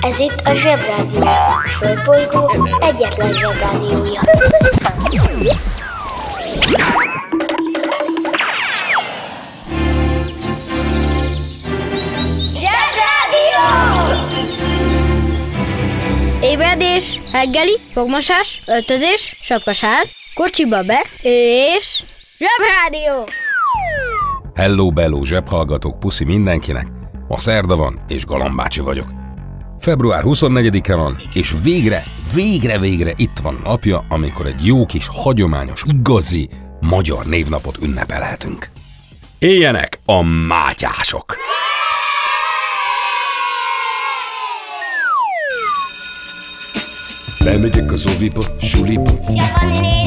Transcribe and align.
Ez 0.00 0.18
itt 0.18 0.40
a 0.44 0.54
Zsebrádió. 0.54 1.20
A 1.22 1.68
Földbolygó 1.68 2.68
egyetlen 2.80 3.32
Zsebrádiója. 3.36 4.20
Zsebrádió! 12.76 13.66
Ébredés, 16.40 17.20
reggeli, 17.32 17.80
fogmosás, 17.92 18.62
öltözés, 18.66 19.38
sapkasál, 19.42 20.04
kocsiba 20.34 20.82
be, 20.82 21.04
és... 21.22 22.04
Zsebrádió! 22.38 23.28
Hello, 24.54 24.90
bello, 24.90 25.24
zsebhallgatók, 25.24 25.98
puszi 25.98 26.24
mindenkinek. 26.24 26.86
Ma 27.28 27.38
szerda 27.38 27.76
van, 27.76 28.04
és 28.08 28.24
Galambácsi 28.24 28.80
vagyok. 28.80 29.25
Február 29.78 30.22
24-e 30.24 30.94
van, 30.94 31.16
és 31.34 31.54
végre, 31.62 32.04
végre, 32.34 32.78
végre 32.78 33.12
itt 33.16 33.38
van 33.42 33.60
napja, 33.64 34.04
amikor 34.08 34.46
egy 34.46 34.66
jó 34.66 34.86
kis 34.86 35.08
hagyományos, 35.10 35.82
igazi 35.98 36.48
magyar 36.80 37.26
névnapot 37.26 37.78
ünnepelhetünk. 37.82 38.68
Éljenek 39.38 39.98
a 40.04 40.22
mátyások! 40.22 41.36
Bemegyek 47.46 47.92
az 47.92 48.06
oviba, 48.06 48.44
suliba. 48.60 49.10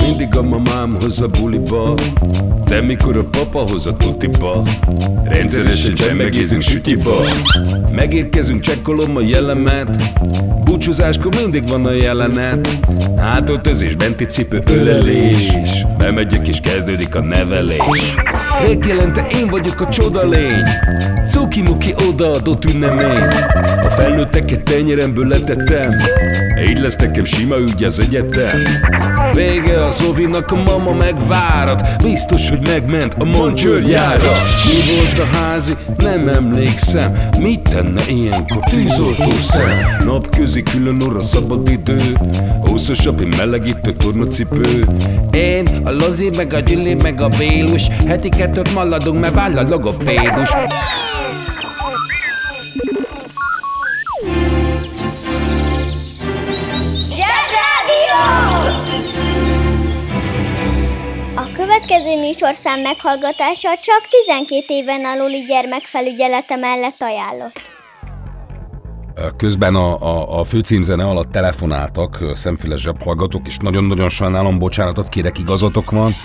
Mindig 0.05 0.35
a 0.35 0.41
mamám 0.41 0.95
hoz 0.99 1.21
a 1.21 1.27
buliba. 1.27 1.93
De 2.65 2.81
mikor 2.81 3.17
a 3.17 3.23
papa 3.23 3.59
hoz 3.59 3.87
a 3.87 3.93
tutiba 3.93 4.63
Rendszeresen 5.23 5.93
csemmegézünk 5.93 6.61
sütiba. 6.61 7.15
Megérkezünk, 7.91 8.61
csekkolom 8.61 9.15
a 9.15 9.21
jellemet. 9.21 9.97
Búcsúzáskor 10.63 11.35
mindig 11.35 11.67
van 11.67 11.85
a 11.85 11.91
jelenet. 11.91 12.69
Átöltözés, 13.17 13.95
benti 13.95 14.25
cipő, 14.25 14.59
ölelés. 14.71 15.51
Bemegyek 15.97 16.47
és 16.47 16.59
kezdődik 16.59 17.15
a 17.15 17.21
nevelés. 17.21 18.13
Megjelente 18.67 19.27
én 19.31 19.47
vagyok 19.47 19.81
a 19.81 19.87
csoda 19.87 20.27
lény. 20.27 20.63
Cuki-muki 21.27 21.93
odaadott 22.09 22.65
ünnemény. 22.65 23.23
A 23.85 23.89
felnőtteket 23.89 24.63
tenyeremből 24.63 25.27
letettem 25.27 25.91
Így 26.67 26.79
lesz 26.79 26.95
nekem 26.95 27.25
sima 27.25 27.57
ügy 27.57 27.83
az 27.83 27.99
egyetem. 27.99 28.59
Vége 29.33 29.83
a 29.85 29.91
Zovinak, 29.91 30.51
a 30.51 30.55
mama 30.55 30.93
megvárat. 30.93 32.03
Biztos, 32.03 32.49
hogy 32.49 32.67
megment 32.67 33.15
a 33.19 33.23
mancsőrjára 33.23 34.31
Mi 34.65 34.95
volt 34.95 35.19
a 35.19 35.35
házi? 35.37 35.73
Nem 35.97 36.27
emlékszem. 36.27 37.17
Mit 37.39 37.69
tenne 37.69 38.01
ilyenkor 38.09 38.63
tűzoltó 38.69 39.37
szem? 39.39 40.03
Napközi 40.05 40.63
külön 40.63 41.01
orra 41.01 41.21
szabad 41.21 41.69
idő. 41.69 42.01
Úszosabb, 42.71 43.35
melegítő 43.35 43.91
tornacipő. 43.91 44.87
Én, 45.31 45.65
a 45.83 45.91
Lozi, 45.91 46.29
meg 46.35 46.53
a 46.53 46.59
Gyüli, 46.59 46.93
meg 46.93 47.21
a 47.21 47.27
Bélus. 47.27 47.87
Heti 48.07 48.29
kettőt 48.29 48.73
maladunk, 48.73 49.19
mert 49.19 49.33
váll 49.33 49.57
a 49.57 49.67
logopédus 49.67 50.49
következő 61.99 62.27
műsorszám 62.27 62.79
meghallgatása 62.79 63.69
csak 63.81 64.01
12 64.27 64.63
éven 64.67 65.05
aluli 65.05 65.43
gyermekfelügyelete 65.47 66.55
mellett 66.55 67.01
ajánlott. 67.01 67.61
Közben 69.37 69.75
a, 69.75 70.01
a, 70.01 70.39
a 70.39 70.43
főcímzene 70.43 71.03
alatt 71.03 71.31
telefonáltak 71.31 72.23
szemfüles 72.33 72.81
zsebhallgatók, 72.81 73.47
és 73.47 73.57
nagyon-nagyon 73.57 74.09
sajnálom, 74.09 74.57
bocsánatot 74.57 75.09
kérek, 75.09 75.39
igazatok 75.39 75.91
van. 75.91 76.15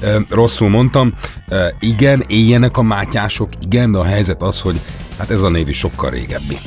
Ö, 0.00 0.18
Rosszul 0.28 0.68
mondtam. 0.68 1.14
Ö, 1.48 1.66
Igen, 1.80 2.24
éljenek 2.28 2.76
a 2.76 2.82
mátyások, 2.82 3.48
igen, 3.66 3.92
de 3.92 3.98
a 3.98 4.04
helyzet 4.04 4.42
az, 4.42 4.60
hogy 4.60 4.80
hát 5.18 5.30
ez 5.30 5.42
a 5.42 5.48
név 5.48 5.68
is 5.68 5.78
sokkal 5.78 6.10
régebbi. 6.10 6.58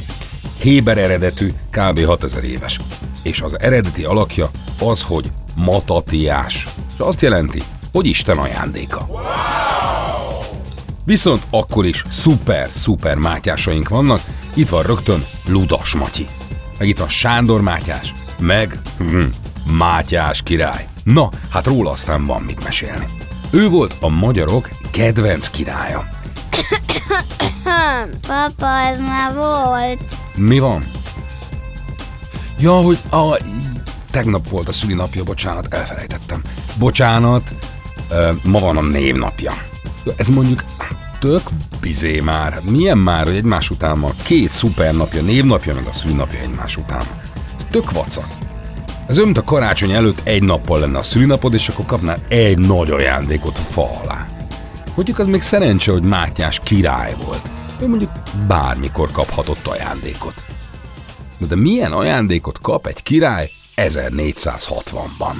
Héber 0.59 0.97
eredetű, 0.97 1.47
kb. 1.71 2.05
6000 2.05 2.43
éves. 2.43 2.79
És 3.23 3.41
az 3.41 3.59
eredeti 3.59 4.03
alakja 4.03 4.49
az, 4.79 5.03
hogy 5.03 5.25
matatiás. 5.55 6.67
És 6.93 6.99
azt 6.99 7.21
jelenti, 7.21 7.63
hogy 7.97 8.05
Isten 8.05 8.37
ajándéka. 8.37 9.07
Viszont 11.05 11.45
akkor 11.49 11.85
is 11.85 12.03
szuper, 12.09 12.69
szuper 12.69 13.15
mátyásaink 13.15 13.89
vannak. 13.89 14.21
Itt 14.53 14.69
van 14.69 14.83
rögtön 14.83 15.25
Ludas 15.47 15.93
Matyi. 15.93 16.25
Meg 16.77 16.87
itt 16.87 16.97
van 16.97 17.07
Sándor 17.07 17.61
Mátyás. 17.61 18.13
Meg 18.39 18.79
hm, 18.97 19.23
Mátyás 19.77 20.41
király. 20.43 20.87
Na, 21.03 21.29
hát 21.49 21.67
róla 21.67 21.91
aztán 21.91 22.25
van 22.25 22.41
mit 22.41 22.63
mesélni. 22.63 23.05
Ő 23.49 23.69
volt 23.69 23.95
a 24.01 24.09
magyarok 24.09 24.69
kedvenc 24.91 25.47
királya. 25.47 26.05
Papa, 28.27 28.79
ez 28.91 28.99
már 28.99 29.33
volt. 29.33 30.01
Mi 30.35 30.59
van? 30.59 30.91
Ja, 32.59 32.73
hogy 32.73 32.97
a, 33.09 33.37
tegnap 34.11 34.49
volt 34.49 34.67
a 34.67 34.71
szülinapja, 34.71 35.23
bocsánat, 35.23 35.73
elfelejtettem. 35.73 36.41
Bocsánat, 36.75 37.51
ma 38.43 38.59
van 38.59 38.77
a 38.77 38.81
névnapja. 38.81 39.53
Ez 40.15 40.27
mondjuk 40.27 40.63
tök 41.19 41.41
bizé 41.81 42.19
már. 42.19 42.57
Milyen 42.69 42.97
már, 42.97 43.25
hogy 43.25 43.35
egymás 43.35 43.69
után 43.69 44.01
van 44.01 44.13
két 44.23 44.49
szupernapja, 44.49 45.21
névnapja, 45.21 45.73
meg 45.73 45.85
a 45.85 45.93
szülinapja 45.93 46.39
egymás 46.39 46.77
után. 46.77 47.05
Ez 47.57 47.65
tök 47.71 47.91
vaca. 47.91 48.27
Ez 49.07 49.19
olyan, 49.19 49.31
a 49.35 49.43
karácsony 49.43 49.91
előtt 49.91 50.19
egy 50.23 50.43
nappal 50.43 50.79
lenne 50.79 50.97
a 50.97 51.03
szülinapod, 51.03 51.53
és 51.53 51.69
akkor 51.69 51.85
kapnál 51.85 52.17
egy 52.27 52.57
nagy 52.57 52.89
ajándékot 52.89 53.57
a 53.57 53.61
fa 53.61 53.89
alá. 54.03 54.25
Mondjuk 54.95 55.19
az 55.19 55.25
még 55.25 55.41
szerencse, 55.41 55.91
hogy 55.91 56.03
Mátyás 56.03 56.59
király 56.63 57.15
volt. 57.25 57.49
Ő 57.81 57.87
mondjuk 57.87 58.11
bármikor 58.47 59.11
kaphatott 59.11 59.67
ajándékot. 59.67 60.45
De 61.47 61.55
milyen 61.55 61.91
ajándékot 61.91 62.61
kap 62.61 62.87
egy 62.87 63.03
király 63.03 63.51
1460-ban? 63.75 65.35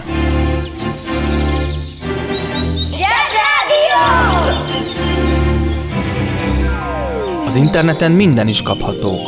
Interneten 7.57 8.11
minden 8.11 8.47
is 8.47 8.61
kapható. 8.61 9.19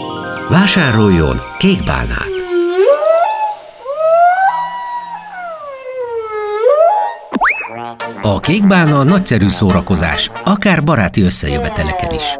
Vásároljon 0.50 1.41
kék 1.57 1.84
bálnát. 1.84 2.28
A 8.22 8.40
kék 8.40 8.67
bálna 8.67 9.03
nagyszerű 9.03 9.50
szórakozás, 9.50 10.31
akár 10.44 10.84
baráti 10.84 11.22
összejöveteleken 11.22 12.13
is. 12.13 12.38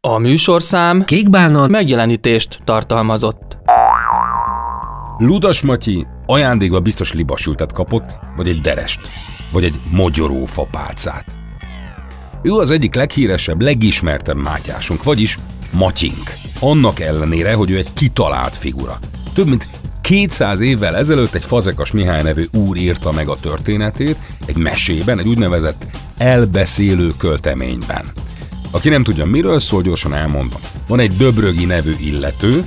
A 0.00 0.18
műsorszám 0.18 1.04
Kék 1.04 1.30
bálna 1.30 1.66
megjelenítést 1.66 2.58
tartalmazott. 2.64 3.58
Ludas 5.18 5.62
Matyi 5.62 6.06
ajándékba 6.26 6.80
biztos 6.80 7.12
libasültet 7.12 7.72
kapott, 7.72 8.18
vagy 8.36 8.48
egy 8.48 8.60
derest, 8.60 9.00
vagy 9.52 9.64
egy 9.64 9.80
mogyoró 9.90 10.44
fapálcát. 10.44 11.41
Ő 12.42 12.52
az 12.52 12.70
egyik 12.70 12.94
leghíresebb, 12.94 13.60
legismertebb 13.60 14.36
mátyásunk, 14.36 15.02
vagyis 15.02 15.38
Matyink. 15.70 16.32
Annak 16.60 17.00
ellenére, 17.00 17.54
hogy 17.54 17.70
ő 17.70 17.76
egy 17.76 17.92
kitalált 17.92 18.56
figura. 18.56 18.98
Több 19.34 19.48
mint 19.48 19.66
200 20.00 20.60
évvel 20.60 20.96
ezelőtt 20.96 21.34
egy 21.34 21.44
Fazekas 21.44 21.92
Mihály 21.92 22.22
nevű 22.22 22.44
úr 22.52 22.76
írta 22.76 23.12
meg 23.12 23.28
a 23.28 23.34
történetét 23.34 24.16
egy 24.46 24.56
mesében, 24.56 25.18
egy 25.18 25.28
úgynevezett 25.28 25.86
elbeszélő 26.18 27.10
költeményben. 27.18 28.04
Aki 28.70 28.88
nem 28.88 29.02
tudja, 29.02 29.24
miről 29.24 29.58
szól, 29.58 29.82
gyorsan 29.82 30.14
elmondom. 30.14 30.60
Van 30.88 30.98
egy 30.98 31.16
Döbrögi 31.16 31.64
nevű 31.64 31.94
illető, 32.00 32.64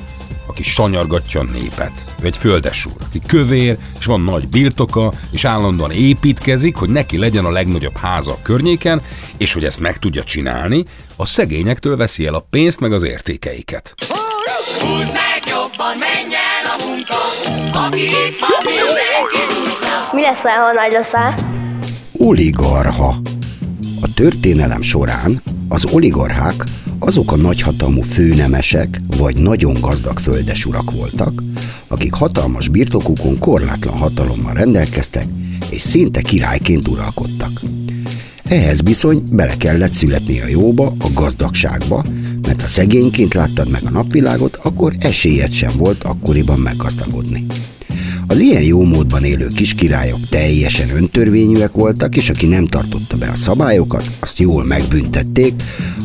aki 0.47 0.63
sanyargatja 0.63 1.39
a 1.39 1.43
népet. 1.43 2.05
Ő 2.21 2.25
egy 2.25 2.37
földesúr, 2.37 2.93
aki 3.05 3.21
kövér, 3.27 3.77
és 3.99 4.05
van 4.05 4.21
nagy 4.21 4.47
birtoka, 4.47 5.11
és 5.31 5.45
állandóan 5.45 5.91
építkezik, 5.91 6.75
hogy 6.75 6.89
neki 6.89 7.17
legyen 7.17 7.45
a 7.45 7.51
legnagyobb 7.51 7.97
háza 7.97 8.31
a 8.31 8.39
környéken, 8.41 9.01
és 9.37 9.53
hogy 9.53 9.65
ezt 9.65 9.79
meg 9.79 9.99
tudja 9.99 10.23
csinálni, 10.23 10.85
a 11.15 11.25
szegényektől 11.25 11.97
veszi 11.97 12.25
el 12.25 12.33
a 12.33 12.47
pénzt 12.49 12.79
meg 12.79 12.93
az 12.93 13.03
értékeiket. 13.03 13.93
Húzd 14.79 15.13
meg 15.13 15.41
jobban, 15.47 15.97
menj 15.97 16.35
el 16.35 16.65
a 16.77 16.85
munka, 16.85 17.15
aki 17.85 18.03
itt 18.03 18.39
van, 18.39 18.49
mindenki. 18.63 19.37
Mi 20.11 20.21
leszel, 20.21 20.59
ha 20.59 20.71
nagy 20.71 20.91
leszel? 20.91 21.35
Oligarha. 22.17 23.15
A 24.01 24.13
történelem 24.13 24.81
során 24.81 25.41
az 25.67 25.85
oligarchák 25.85 26.63
azok 26.99 27.31
a 27.31 27.35
nagyhatalmú 27.35 28.01
főnemesek 28.01 29.01
vagy 29.17 29.35
nagyon 29.35 29.73
gazdag 29.81 30.19
földesurak 30.19 30.91
voltak, 30.91 31.43
akik 31.87 32.13
hatalmas 32.13 32.67
birtokukon 32.67 33.39
korlátlan 33.39 33.97
hatalommal 33.97 34.53
rendelkeztek, 34.53 35.25
és 35.69 35.81
szinte 35.81 36.21
királyként 36.21 36.87
uralkodtak. 36.87 37.61
Ehhez 38.43 38.81
bizony 38.81 39.23
bele 39.31 39.57
kellett 39.57 39.89
születni 39.91 40.41
a 40.41 40.47
jóba, 40.47 40.93
a 40.99 41.07
gazdagságba, 41.13 42.05
mert 42.41 42.61
ha 42.61 42.67
szegényként 42.67 43.33
láttad 43.33 43.69
meg 43.69 43.81
a 43.85 43.89
napvilágot, 43.89 44.59
akkor 44.63 44.93
esélyed 44.99 45.51
sem 45.51 45.71
volt 45.77 46.03
akkoriban 46.03 46.59
meggazdagodni. 46.59 47.45
Az 48.27 48.39
ilyen 48.39 48.63
jó 48.63 48.83
módban 48.83 49.23
élő 49.23 49.47
kiskirályok 49.47 50.19
teljesen 50.29 50.89
öntörvényűek 50.89 51.71
voltak, 51.71 52.15
és 52.15 52.29
aki 52.29 52.45
nem 52.45 52.65
tartotta 52.65 53.17
be 53.17 53.27
a 53.27 53.35
szabályokat, 53.35 54.09
azt 54.19 54.39
jól 54.39 54.63
megbüntették, 54.63 55.53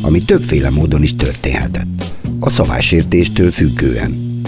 ami 0.01 0.19
többféle 0.19 0.69
módon 0.69 1.03
is 1.03 1.15
történhetett. 1.15 2.13
A 2.39 2.49
szabálysértéstől 2.49 3.51
függően. 3.51 4.41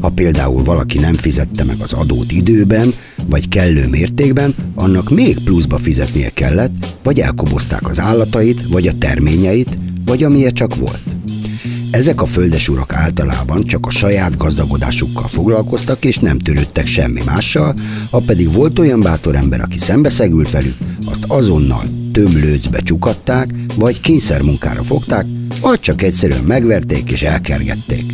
Ha 0.00 0.08
például 0.08 0.64
valaki 0.64 0.98
nem 0.98 1.14
fizette 1.14 1.64
meg 1.64 1.76
az 1.80 1.92
adót 1.92 2.32
időben, 2.32 2.94
vagy 3.26 3.48
kellő 3.48 3.88
mértékben, 3.88 4.54
annak 4.74 5.10
még 5.10 5.38
pluszba 5.38 5.78
fizetnie 5.78 6.28
kellett, 6.28 6.96
vagy 7.02 7.20
elkobozták 7.20 7.88
az 7.88 8.00
állatait, 8.00 8.62
vagy 8.68 8.86
a 8.86 8.98
terményeit, 8.98 9.78
vagy 10.04 10.22
amilyen 10.22 10.54
csak 10.54 10.76
volt. 10.76 11.02
Ezek 11.90 12.20
a 12.22 12.26
földesurak 12.26 12.94
általában 12.94 13.64
csak 13.64 13.86
a 13.86 13.90
saját 13.90 14.36
gazdagodásukkal 14.36 15.28
foglalkoztak, 15.28 16.04
és 16.04 16.18
nem 16.18 16.38
törődtek 16.38 16.86
semmi 16.86 17.20
mással, 17.24 17.74
ha 18.10 18.22
pedig 18.26 18.52
volt 18.52 18.78
olyan 18.78 19.00
bátor 19.00 19.34
ember, 19.34 19.60
aki 19.60 19.78
szembeszegült 19.78 20.50
velük, 20.50 20.76
azt 21.06 21.24
azonnal 21.26 21.84
tömlőcbe 22.12 22.80
csukatták, 22.80 23.48
vagy 23.76 24.00
kényszermunkára 24.00 24.82
fogták, 24.82 25.26
vagy 25.60 25.80
csak 25.80 26.02
egyszerűen 26.02 26.44
megverték 26.44 27.10
és 27.10 27.22
elkergették. 27.22 28.12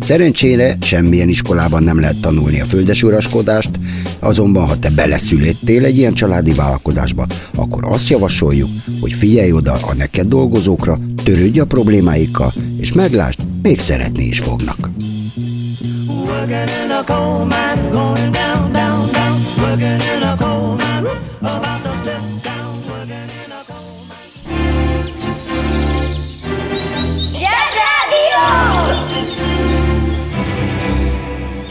Szerencsére 0.00 0.76
semmilyen 0.80 1.28
iskolában 1.28 1.82
nem 1.82 2.00
lehet 2.00 2.20
tanulni 2.20 2.60
a 2.60 2.64
földesuraskodást, 2.64 3.70
azonban 4.18 4.66
ha 4.66 4.78
te 4.78 4.90
beleszülettél 4.90 5.84
egy 5.84 5.98
ilyen 5.98 6.14
családi 6.14 6.52
vállalkozásba, 6.52 7.26
akkor 7.54 7.84
azt 7.84 8.08
javasoljuk, 8.08 8.68
hogy 9.00 9.12
figyelj 9.12 9.52
oda 9.52 9.72
a 9.72 9.94
neked 9.94 10.26
dolgozókra, 10.26 10.98
törődj 11.26 11.60
a 11.60 11.64
problémáikkal, 11.64 12.52
és 12.78 12.92
meglásd, 12.92 13.38
még 13.62 13.78
szeretni 13.78 14.24
is 14.24 14.38
fognak. 14.38 14.88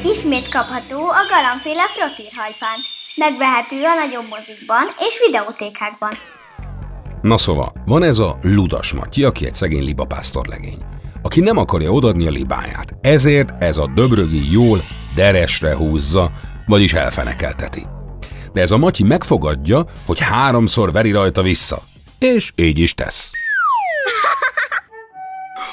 Ismét 0.04 0.50
kapható 0.50 1.00
a 1.00 1.26
galambféle 1.30 1.84
frottírhajpánt. 1.96 2.84
Megvehető 3.16 3.84
a 3.84 3.94
nagyobb 3.94 4.28
mozikban 4.30 4.86
és 5.00 5.20
videótékákban. 5.26 6.35
Na 7.26 7.38
szóval, 7.38 7.74
van 7.86 8.04
ez 8.04 8.20
a 8.20 8.38
Ludas 8.42 8.94
Matyi, 8.94 9.24
aki 9.24 9.46
egy 9.46 9.54
szegény 9.56 9.84
libapásztor 9.84 10.46
legény, 10.48 10.78
aki 11.22 11.40
nem 11.40 11.58
akarja 11.58 11.92
odadni 11.92 12.28
a 12.28 12.30
libáját. 12.30 12.96
Ezért 13.02 13.64
ez 13.64 13.78
a 13.78 13.92
döbrögi 13.96 14.52
jól 14.52 14.84
deresre 15.16 15.76
húzza, 15.76 16.32
vagyis 16.66 16.94
elfenekelteti. 16.94 17.86
De 18.54 18.62
ez 18.62 18.72
a 18.72 18.78
Matyi 18.78 19.04
megfogadja, 19.04 19.86
hogy 20.06 20.20
háromszor 20.20 20.92
veri 20.92 21.12
rajta 21.12 21.42
vissza. 21.42 21.82
És 22.20 22.52
így 22.56 22.80
is 22.80 22.94
tesz. 22.94 23.32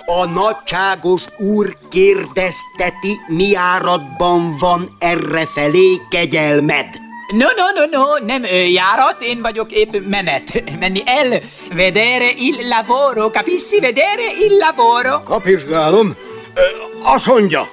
A 0.06 0.24
nagyságos 0.24 1.24
úr 1.38 1.76
kérdezteti, 1.88 3.20
mi 3.26 3.56
áradban 3.56 4.54
van 4.60 4.96
errefelé 4.98 6.00
kegyelmed. 6.10 7.11
No, 7.32 7.46
no, 7.56 7.70
no, 7.74 7.86
no, 7.98 8.24
nem 8.26 8.42
ö, 8.44 8.56
járat, 8.62 9.22
én 9.22 9.40
vagyok 9.42 9.72
épp 9.72 9.94
menet. 10.08 10.62
Menni 10.78 11.02
el. 11.06 11.40
Vedere 11.74 12.30
il 12.36 12.68
lavoro, 12.68 13.30
capisci? 13.30 13.80
Vedere 13.80 14.32
il 14.40 14.56
lavoro. 14.56 15.22
Kapizsgálom. 15.22 16.12
Ö, 16.54 16.60
Azt 17.02 17.26
mondja, 17.26 17.68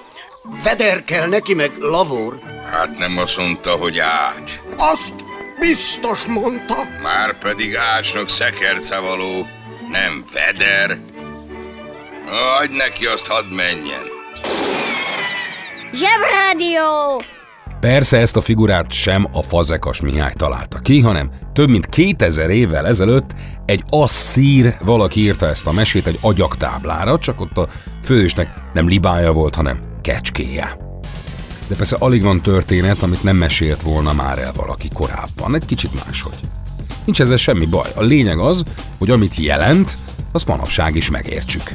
vederkel 0.63 1.27
neki 1.27 1.53
meg 1.53 1.71
lavor. 1.79 2.39
Hát 2.71 2.97
nem 2.97 3.17
azt 3.17 3.37
mondta, 3.37 3.71
hogy 3.71 3.99
ács. 3.99 4.51
Azt 4.77 5.13
biztos 5.59 6.25
mondta. 6.25 6.75
Már 7.01 7.37
pedig 7.37 7.75
ácsnak 7.75 8.29
szekerce 8.29 8.99
való, 8.99 9.47
nem 9.91 10.23
veder. 10.33 10.97
Adj 12.61 12.75
neki, 12.75 13.05
azt 13.05 13.27
hadd 13.27 13.45
menjen. 13.45 14.03
Zsebrádió! 15.93 17.23
Persze 17.79 18.17
ezt 18.17 18.35
a 18.35 18.41
figurát 18.41 18.91
sem 18.91 19.27
a 19.31 19.43
fazekas 19.43 20.01
Mihály 20.01 20.33
találta 20.33 20.79
ki, 20.79 20.99
hanem 20.99 21.29
több 21.53 21.69
mint 21.69 21.85
2000 21.85 22.49
évvel 22.49 22.87
ezelőtt 22.87 23.35
egy 23.65 23.83
asszír 23.89 24.75
valaki 24.85 25.19
írta 25.19 25.47
ezt 25.47 25.67
a 25.67 25.71
mesét 25.71 26.07
egy 26.07 26.17
agyaktáblára, 26.21 27.17
csak 27.17 27.41
ott 27.41 27.57
a 27.57 27.67
fősnek 28.03 28.53
nem 28.73 28.87
libája 28.87 29.31
volt, 29.31 29.55
hanem 29.55 29.81
kecskéje. 30.01 30.77
De 31.67 31.75
persze 31.75 31.95
alig 31.99 32.23
van 32.23 32.41
történet, 32.41 33.01
amit 33.01 33.23
nem 33.23 33.35
mesélt 33.35 33.81
volna 33.81 34.13
már 34.13 34.39
el 34.39 34.51
valaki 34.55 34.87
korábban, 34.93 35.55
egy 35.55 35.65
kicsit 35.65 36.05
máshogy. 36.05 36.39
Nincs 37.05 37.21
ezzel 37.21 37.37
semmi 37.37 37.65
baj. 37.65 37.89
A 37.95 38.01
lényeg 38.01 38.39
az, 38.39 38.63
hogy 38.97 39.09
amit 39.09 39.35
jelent, 39.35 39.97
azt 40.31 40.47
manapság 40.47 40.95
is 40.95 41.09
megértsük. 41.09 41.73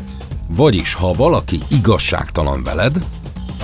Vagyis, 0.49 0.95
ha 0.95 1.12
valaki 1.12 1.59
igazságtalan 1.71 2.62
veled, 2.62 3.05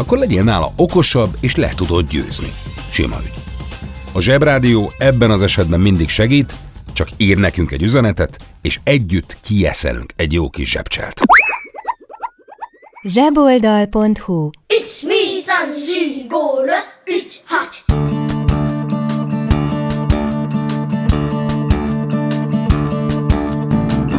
akkor 0.00 0.18
legyél 0.18 0.42
nála 0.42 0.70
okosabb, 0.76 1.36
és 1.40 1.56
le 1.56 1.72
tudod 1.76 2.08
győzni. 2.08 2.52
Sima 2.90 3.16
ügy. 3.22 3.32
A 4.12 4.20
Zsebrádió 4.20 4.92
ebben 4.98 5.30
az 5.30 5.42
esetben 5.42 5.80
mindig 5.80 6.08
segít, 6.08 6.54
csak 6.92 7.08
ír 7.16 7.38
nekünk 7.38 7.70
egy 7.70 7.82
üzenetet, 7.82 8.38
és 8.62 8.80
együtt 8.84 9.36
kieszelünk 9.44 10.12
egy 10.16 10.32
jó 10.32 10.50
kis 10.50 10.70
zsebcselt. 10.70 11.20
zseboldal.hu 13.02 14.50
Ich 14.66 15.06
mi 15.06 15.42
san 15.46 15.72
zsigóra, 15.86 16.78
ich 17.04 17.36
hacs. 17.46 17.76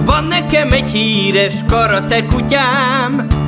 Van 0.06 0.24
nekem 0.24 0.72
egy 0.72 0.90
híres 0.90 1.56
karate 1.68 2.26
kutyám 2.26 3.41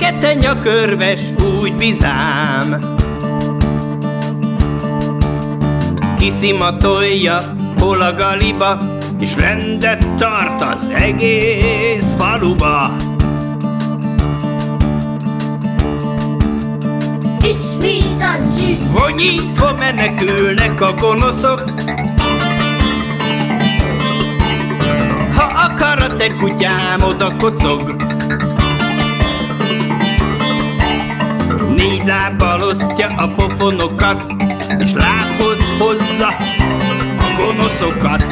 Fekete 0.00 0.34
nyakörves, 0.34 1.20
úgy 1.60 1.76
bizám. 1.76 2.78
Kiszimatolja 6.18 7.38
hol 7.78 8.00
a 8.00 8.14
galiba 8.14 8.78
És 9.18 9.36
rendet 9.36 10.06
tart 10.16 10.62
az 10.62 10.90
egész 10.94 12.14
faluba. 12.18 12.96
Vonyítva 18.92 19.74
menekülnek 19.78 20.80
a 20.80 20.94
gonoszok? 20.94 21.64
Ha 25.36 25.44
a 25.44 25.74
karate 25.76 26.34
kutyám 26.34 27.02
oda 27.02 27.32
kocog 27.38 27.96
Négy 31.80 32.02
lábbal 32.06 32.62
osztja 32.62 33.08
a 33.16 33.28
pofonokat 33.28 34.26
És 34.78 34.92
lábhoz 34.92 35.58
hozza 35.78 36.28
a 37.18 37.34
gonoszokat. 37.38 38.26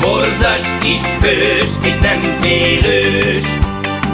Borzas 0.00 0.78
kis 0.80 1.02
hős 1.20 1.70
és 1.82 1.94
nem 1.98 2.20
félős 2.40 3.42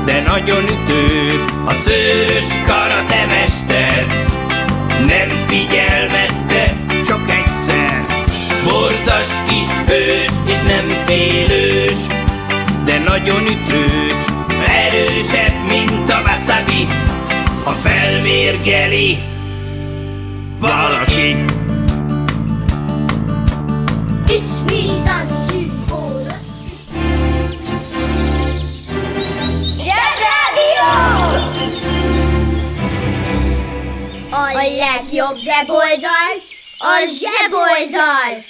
De 0.04 0.22
nagyon 0.26 0.62
ütős 0.62 1.42
a 1.64 1.72
szőrös 1.72 2.46
karatemester. 2.66 4.06
Nem 5.06 5.28
figyelmeztet, 5.46 7.04
csak 7.06 7.20
egyszer. 7.28 8.04
Borzas 8.64 9.28
kis 9.48 9.66
hős 9.86 10.28
és 10.46 10.58
nem 10.58 11.04
félős 11.06 12.26
Ha 17.68 17.74
felmérgeli 17.74 19.18
valaki 20.58 21.44
zsigóra. 25.48 26.34
Zsebrádió! 29.76 30.88
A 34.30 34.52
legjobb 34.52 35.36
weboldal 35.44 36.32
a 36.78 37.06
zseboldal! 37.18 38.44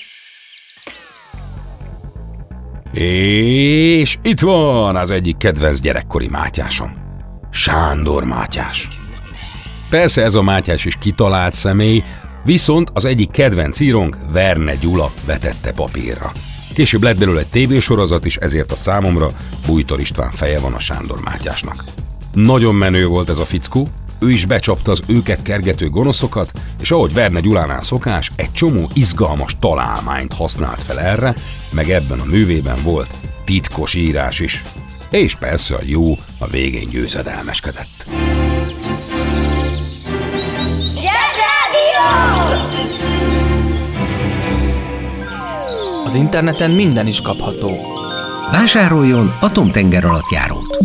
És 2.93 4.17
itt 4.23 4.41
van 4.41 4.97
az 4.97 5.11
egyik 5.11 5.37
kedvenc 5.37 5.81
gyerekkori 5.81 6.29
Mátyásom. 6.29 7.07
Sándor 7.51 8.25
Mátyás. 8.25 8.98
Persze 9.91 10.23
ez 10.23 10.35
a 10.35 10.43
Mátyás 10.43 10.85
is 10.85 10.97
kitalált 10.97 11.55
személy, 11.55 12.03
Viszont 12.45 12.91
az 12.95 13.05
egyik 13.05 13.31
kedvenc 13.31 13.81
írónk, 13.81 14.17
Verne 14.33 14.75
Gyula 14.75 15.13
vetette 15.27 15.73
papírra. 15.73 16.33
Később 16.75 17.03
lett 17.03 17.19
belőle 17.19 17.41
egy 17.41 17.47
tévésorozat 17.47 18.25
is, 18.25 18.37
ezért 18.37 18.73
a 18.73 18.77
számomra 18.77 19.31
Bújtor 19.67 20.01
István 20.01 20.31
feje 20.31 20.61
van 20.61 20.73
a 20.73 20.79
Sándor 20.79 21.21
Mátyásnak. 21.25 21.85
Nagyon 22.33 22.75
menő 22.75 23.07
volt 23.07 23.29
ez 23.29 23.39
a 23.39 23.45
fickó, 23.45 23.89
ő 24.21 24.31
is 24.31 24.45
becsapta 24.45 24.91
az 24.91 25.03
őket 25.07 25.43
kergető 25.43 25.89
gonoszokat, 25.89 26.53
és 26.81 26.91
ahogy 26.91 27.15
Verne 27.15 27.41
Gyulánál 27.41 27.83
szokás, 27.83 28.31
egy 28.37 28.53
csomó 28.53 28.91
izgalmas 28.95 29.57
találmányt 29.61 30.33
használt 30.33 30.83
fel 30.83 31.01
erre, 31.01 31.35
meg 31.71 31.91
ebben 31.91 32.21
a 32.21 32.25
művében 32.25 32.83
volt 32.83 33.11
titkos 33.45 33.95
írás 33.95 34.41
is. 34.41 34.63
És 35.11 35.35
persze 35.35 35.75
a 35.75 35.81
jó 35.85 36.13
a 36.39 36.47
végén 36.47 36.89
győzedelmeskedett. 36.89 38.28
Az 46.09 46.15
interneten 46.15 46.71
minden 46.71 47.07
is 47.07 47.21
kapható. 47.21 47.71
Vásároljon 48.51 49.37
atomtenger 49.41 50.05
alatt 50.05 50.31
járót. 50.31 50.77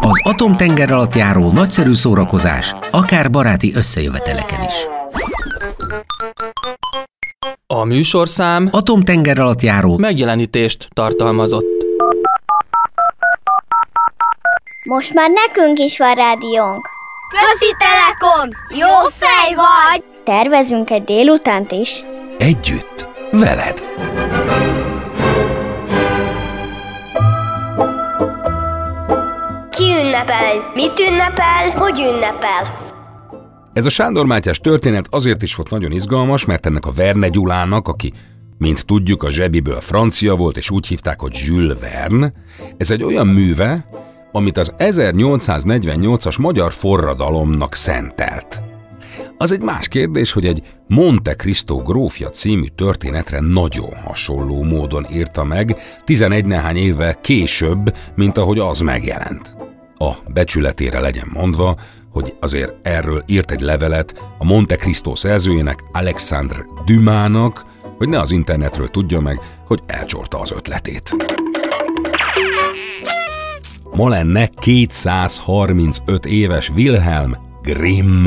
Az 0.00 0.20
atomtenger 0.22 0.92
alatt 0.92 1.14
járó 1.14 1.52
nagyszerű 1.52 1.94
szórakozás, 1.94 2.74
akár 2.90 3.30
baráti 3.30 3.74
összejöveteleken 3.74 4.62
is. 4.62 4.74
A 7.66 7.84
műsorszám 7.84 8.68
Atomtenger 8.72 9.38
alatt 9.38 9.62
járó 9.62 9.98
megjelenítést 9.98 10.88
tartalmazott. 10.92 11.86
Most 14.84 15.14
már 15.14 15.30
nekünk 15.30 15.78
is 15.78 15.98
van 15.98 16.14
rádiónk. 16.14 16.88
Közi 17.28 17.74
Telekom! 17.78 18.48
Jó 18.68 19.08
fej 19.18 19.54
vagy! 19.54 20.10
Tervezünk 20.30 20.90
egy 20.90 21.04
délutánt 21.04 21.72
is. 21.72 22.04
Együtt, 22.38 23.08
veled. 23.30 23.82
Ki 29.70 29.84
ünnepel? 30.02 30.70
Mit 30.74 30.98
ünnepel? 31.10 31.70
Hogy 31.74 32.00
ünnepel? 32.00 32.78
Ez 33.72 33.84
a 33.84 33.88
Sándor 33.88 34.26
Mátyás 34.26 34.58
történet 34.58 35.06
azért 35.10 35.42
is 35.42 35.54
volt 35.54 35.70
nagyon 35.70 35.92
izgalmas, 35.92 36.44
mert 36.44 36.66
ennek 36.66 36.86
a 36.86 36.92
Verne 36.92 37.28
Gyulának, 37.28 37.88
aki, 37.88 38.12
mint 38.58 38.86
tudjuk, 38.86 39.22
a 39.22 39.30
zsebiből 39.30 39.80
francia 39.80 40.34
volt, 40.34 40.56
és 40.56 40.70
úgy 40.70 40.86
hívták, 40.86 41.20
hogy 41.20 41.40
Jules 41.46 41.78
Verne, 41.80 42.32
ez 42.76 42.90
egy 42.90 43.02
olyan 43.02 43.26
műve, 43.26 43.84
amit 44.32 44.58
az 44.58 44.74
1848-as 44.78 46.40
magyar 46.40 46.72
forradalomnak 46.72 47.74
szentelt. 47.74 48.69
Az 49.40 49.52
egy 49.52 49.60
más 49.60 49.88
kérdés, 49.88 50.32
hogy 50.32 50.46
egy 50.46 50.62
Monte 50.86 51.34
Cristo 51.34 51.76
grófja 51.76 52.28
című 52.28 52.66
történetre 52.74 53.40
nagyon 53.40 53.94
hasonló 54.04 54.62
módon 54.62 55.06
írta 55.12 55.44
meg 55.44 55.76
11 56.04 56.44
nehány 56.44 56.76
évvel 56.76 57.20
később, 57.20 57.96
mint 58.14 58.38
ahogy 58.38 58.58
az 58.58 58.80
megjelent. 58.80 59.56
A 59.94 60.12
becsületére 60.32 61.00
legyen 61.00 61.28
mondva, 61.32 61.76
hogy 62.12 62.36
azért 62.40 62.86
erről 62.86 63.22
írt 63.26 63.50
egy 63.50 63.60
levelet 63.60 64.30
a 64.38 64.44
Monte 64.44 64.76
Cristo 64.76 65.16
szerzőjének 65.16 65.84
Alexandre 65.92 66.64
Dumának, 66.84 67.64
hogy 67.98 68.08
ne 68.08 68.18
az 68.18 68.30
internetről 68.30 68.88
tudja 68.88 69.20
meg, 69.20 69.40
hogy 69.66 69.80
elcsorta 69.86 70.40
az 70.40 70.52
ötletét. 70.52 71.16
Ma 73.96 74.08
lenne 74.08 74.46
235 74.46 76.26
éves 76.26 76.68
Wilhelm 76.68 77.32
Grimm, 77.62 78.26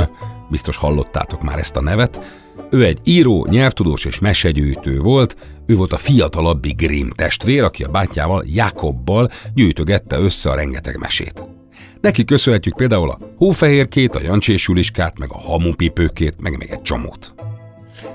biztos 0.50 0.78
hallottátok 0.78 1.42
már 1.42 1.58
ezt 1.58 1.76
a 1.76 1.82
nevet. 1.82 2.42
Ő 2.70 2.86
egy 2.86 3.00
író, 3.04 3.48
nyelvtudós 3.50 4.06
és 4.06 4.20
mesegyűjtő 4.20 5.00
volt, 5.00 5.36
ő 5.66 5.76
volt 5.76 5.92
a 5.92 5.98
fiatalabbi 5.98 6.72
Grimm 6.72 7.10
testvér, 7.10 7.64
aki 7.64 7.84
a 7.84 7.90
bátyjával, 7.90 8.44
Jakobbal 8.48 9.30
gyűjtögette 9.54 10.18
össze 10.18 10.50
a 10.50 10.56
rengeteg 10.56 10.98
mesét. 10.98 11.46
Neki 12.02 12.26
köszönhetjük 12.26 12.76
például 12.76 13.10
a 13.10 13.18
hófehérkét, 13.38 14.16
a 14.16 14.22
jancsés 14.22 14.68
Juliskát, 14.68 15.18
meg 15.20 15.32
a 15.32 15.38
hamupipőkét, 15.38 16.42
meg 16.42 16.58
még 16.58 16.70
egy 16.72 16.82
csomót. 16.82 17.34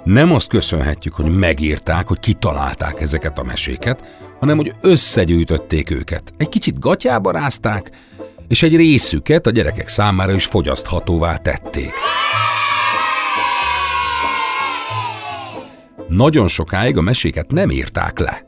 Nem 0.05 0.33
azt 0.33 0.49
köszönhetjük, 0.49 1.15
hogy 1.15 1.39
megírták, 1.39 2.09
hogy 2.09 2.21
kitalálták 2.21 3.01
ezeket 3.01 3.39
a 3.39 3.43
meséket, 3.43 4.05
hanem 4.41 4.57
hogy 4.57 4.75
összegyűjtötték 4.81 5.91
őket. 5.91 6.33
Egy 6.37 6.49
kicsit 6.49 6.79
gatyába 6.79 7.31
rázták, 7.31 7.91
és 8.49 8.63
egy 8.63 8.77
részüket 8.77 9.47
a 9.47 9.51
gyerekek 9.51 9.89
számára 9.89 10.33
is 10.33 10.45
fogyaszthatóvá 10.45 11.37
tették. 11.37 11.93
Nagyon 16.09 16.49
sokáig 16.49 16.97
a 16.97 17.01
meséket 17.01 17.51
nem 17.51 17.71
írták 17.71 18.19
le. 18.19 18.47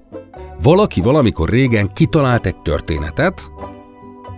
Valaki 0.62 1.00
valamikor 1.00 1.48
régen 1.48 1.92
kitalált 1.92 2.46
egy 2.46 2.56
történetet, 2.56 3.50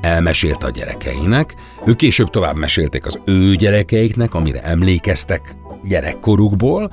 elmesélte 0.00 0.66
a 0.66 0.70
gyerekeinek, 0.70 1.54
ők 1.86 1.96
később 1.96 2.30
tovább 2.30 2.56
mesélték 2.56 3.06
az 3.06 3.20
ő 3.24 3.54
gyerekeiknek, 3.54 4.34
amire 4.34 4.62
emlékeztek 4.62 5.56
gyerekkorukból, 5.84 6.92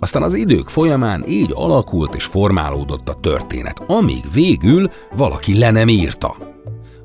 aztán 0.00 0.22
az 0.22 0.34
idők 0.34 0.68
folyamán 0.68 1.24
így 1.28 1.50
alakult 1.54 2.14
és 2.14 2.24
formálódott 2.24 3.08
a 3.08 3.14
történet, 3.14 3.82
amíg 3.86 4.24
végül 4.32 4.90
valaki 5.16 5.58
le 5.58 5.70
nem 5.70 5.88
írta. 5.88 6.36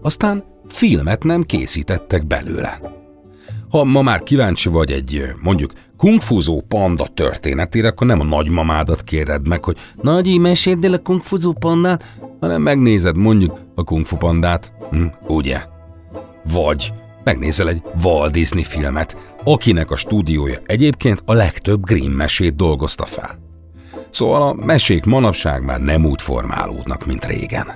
Aztán 0.01 0.43
filmet 0.67 1.23
nem 1.23 1.43
készítettek 1.43 2.27
belőle. 2.27 3.02
Ha 3.73 3.83
ma 3.83 4.01
már 4.01 4.23
kíváncsi 4.23 4.69
vagy 4.69 4.91
egy 4.91 5.23
mondjuk 5.41 5.71
kungfuzó 5.97 6.63
panda 6.67 7.07
történetére, 7.13 7.87
akkor 7.87 8.07
nem 8.07 8.19
a 8.19 8.23
nagymamádat 8.23 9.03
kéred 9.03 9.47
meg, 9.47 9.63
hogy 9.63 9.77
Nagyi, 10.01 10.37
meséld 10.37 10.83
a 10.83 10.97
kungfuzó 10.97 11.53
pandát, 11.53 12.03
hanem 12.39 12.61
megnézed 12.61 13.17
mondjuk 13.17 13.59
a 13.75 13.83
kungfu 13.83 14.17
pandát, 14.17 14.73
hm, 14.89 15.05
ugye? 15.27 15.61
Vagy 16.51 16.93
megnézel 17.23 17.69
egy 17.69 17.81
Walt 18.03 18.31
Disney 18.31 18.63
filmet, 18.63 19.35
akinek 19.43 19.91
a 19.91 19.95
stúdiója 19.95 20.57
egyébként 20.65 21.21
a 21.25 21.33
legtöbb 21.33 21.85
Grimm 21.85 22.11
mesét 22.11 22.55
dolgozta 22.55 23.05
fel. 23.05 23.39
Szóval 24.09 24.41
a 24.41 24.53
mesék 24.53 25.05
manapság 25.05 25.63
már 25.63 25.81
nem 25.81 26.05
úgy 26.05 26.21
formálódnak, 26.21 27.05
mint 27.05 27.25
régen. 27.25 27.67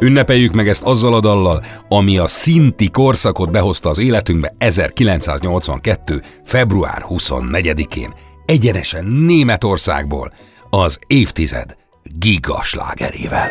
Ünnepeljük 0.00 0.52
meg 0.52 0.68
ezt 0.68 0.82
azzal 0.82 1.14
a 1.14 1.20
dallal, 1.20 1.64
ami 1.88 2.18
a 2.18 2.28
szinti 2.28 2.90
korszakot 2.90 3.50
behozta 3.50 3.88
az 3.88 3.98
életünkbe 3.98 4.54
1982. 4.58 6.22
február 6.44 7.04
24-én, 7.08 8.14
egyenesen 8.46 9.04
Németországból, 9.04 10.32
az 10.70 10.98
évtized 11.06 11.76
gigaslágerével. 12.18 13.50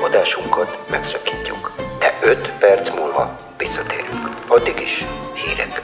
adásunkat 0.00 0.78
megszakítjuk, 0.90 1.72
de 1.98 2.18
5 2.22 2.52
perc 2.58 2.90
múlva 2.90 3.36
visszatérünk. 3.58 4.28
Addig 4.48 4.80
is 4.80 5.04
hírek. 5.34 5.82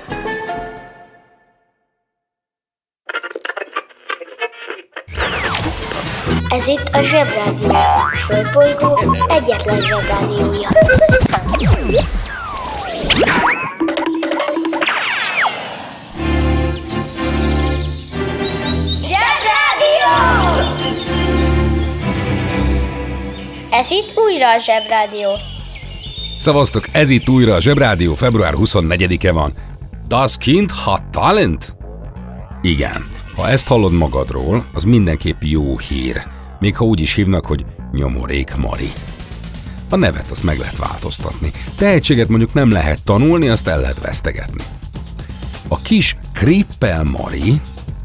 Ez 6.49 6.67
itt 6.67 6.89
a 6.93 7.03
Zsebrádió. 7.03 7.71
Földbolygó 8.27 9.17
egyetlen 9.29 9.85
Zsebrádiója. 9.85 10.69
Ez 23.89 23.95
itt 23.95 24.13
újra 24.17 24.51
a 24.51 24.59
Zsebrádió. 24.59 25.29
Szavaztok, 26.39 26.89
ez 26.93 27.11
itt 27.11 27.29
újra 27.29 27.55
a 27.55 27.61
Zsebrádió, 27.61 28.15
február 28.15 28.55
24-e 28.57 29.33
van. 29.33 29.55
Das 30.09 30.37
Kind 30.37 30.71
hat 30.71 31.03
Talent? 31.11 31.77
Igen, 32.63 33.09
ha 33.37 33.49
ezt 33.49 33.69
hallod 33.69 33.93
magadról, 33.93 34.65
az 34.75 34.85
mindenképp 34.85 35.43
jó 35.43 35.79
hír. 35.79 36.23
Még 36.61 36.77
ha 36.77 36.85
úgy 36.85 37.01
is 37.01 37.15
hívnak, 37.15 37.47
hogy 37.47 37.65
Nyomorék 37.93 38.57
Mari. 38.57 38.93
A 39.91 39.97
nevet 39.97 40.31
azt 40.31 40.45
meg 40.45 40.59
lehet 40.59 40.77
változtatni. 40.77 41.51
Tehetséget 41.77 42.29
mondjuk 42.29 42.55
nem 42.55 42.71
lehet 42.71 43.05
tanulni, 43.05 43.49
azt 43.49 43.69
el 43.69 43.81
lehet 43.81 44.01
vesztegetni. 44.01 44.63
A 45.69 45.79
kis 45.83 46.17
Krippel 46.33 47.05
Mari, 47.05 47.61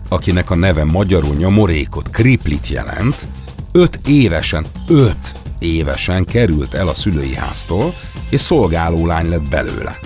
akinek 0.10 0.50
a 0.50 0.56
neve 0.56 0.84
magyarul 0.84 1.36
nyomorékot, 1.36 2.10
kriplit 2.10 2.68
jelent, 2.68 3.28
öt 3.72 4.00
évesen, 4.06 4.66
öt 4.88 5.42
évesen 5.64 6.26
került 6.26 6.74
el 6.74 6.88
a 6.88 6.94
szülői 6.94 7.36
háztól, 7.36 7.94
és 8.30 8.42
szolgáló 8.42 9.06
lány 9.06 9.30
lett 9.30 9.50
belőle. 9.50 10.00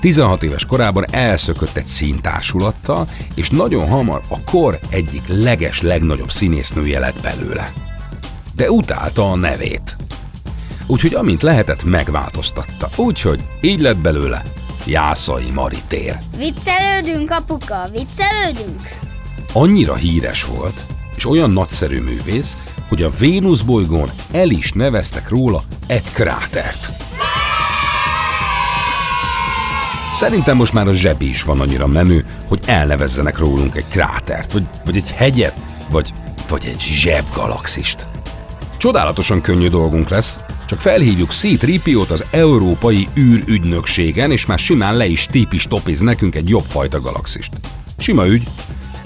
16 0.00 0.42
éves 0.42 0.64
korában 0.64 1.04
elszökött 1.10 1.76
egy 1.76 1.86
színtársulattal, 1.86 3.08
és 3.34 3.50
nagyon 3.50 3.88
hamar 3.88 4.22
a 4.28 4.40
kor 4.44 4.78
egyik 4.88 5.22
leges, 5.26 5.82
legnagyobb 5.82 6.30
színésznője 6.30 6.98
lett 6.98 7.20
belőle. 7.22 7.72
De 8.56 8.70
utálta 8.70 9.30
a 9.30 9.36
nevét. 9.36 9.96
Úgyhogy 10.86 11.14
amint 11.14 11.42
lehetett, 11.42 11.84
megváltoztatta. 11.84 12.88
Úgyhogy 12.96 13.40
így 13.60 13.80
lett 13.80 13.98
belőle 13.98 14.42
Jászai 14.86 15.50
Mari 15.50 15.78
tér. 15.86 16.18
Viccelődünk, 16.36 17.30
apuka, 17.30 17.88
viccelődünk. 17.92 18.80
Annyira 19.52 19.94
híres 19.94 20.44
volt, 20.44 20.82
és 21.16 21.26
olyan 21.26 21.50
nagyszerű 21.50 22.00
művész, 22.00 22.56
hogy 22.90 23.02
a 23.02 23.10
Vénusz 23.18 23.60
bolygón 23.60 24.10
el 24.32 24.50
is 24.50 24.72
neveztek 24.72 25.28
róla 25.28 25.62
egy 25.86 26.10
krátert. 26.12 26.90
Szerintem 30.14 30.56
most 30.56 30.72
már 30.72 30.88
a 30.88 30.94
zsebi 30.94 31.28
is 31.28 31.42
van 31.42 31.60
annyira 31.60 31.86
menő, 31.86 32.24
hogy 32.48 32.60
elnevezzenek 32.66 33.38
rólunk 33.38 33.76
egy 33.76 33.88
krátert, 33.88 34.52
vagy, 34.52 34.66
vagy 34.84 34.96
egy 34.96 35.10
hegyet, 35.10 35.54
vagy, 35.90 36.12
vagy 36.48 36.64
egy 36.66 36.80
zsebgalaxist. 36.80 38.06
Csodálatosan 38.76 39.40
könnyű 39.40 39.68
dolgunk 39.68 40.08
lesz, 40.08 40.40
csak 40.66 40.80
felhívjuk 40.80 41.30
C-3PO-t 41.32 42.10
az 42.10 42.24
Európai 42.30 43.08
űrügynökségen, 43.18 44.30
és 44.30 44.46
már 44.46 44.58
simán 44.58 44.96
le 44.96 45.06
is 45.06 45.26
típis 45.26 45.64
topiz 45.64 46.00
nekünk 46.00 46.34
egy 46.34 46.48
jobb 46.48 46.64
fajta 46.68 47.00
galaxist. 47.00 47.52
Sima 47.98 48.26
ügy, 48.26 48.48